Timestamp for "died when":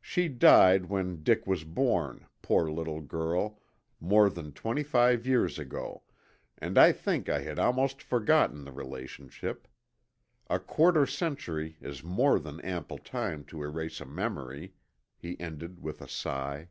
0.26-1.22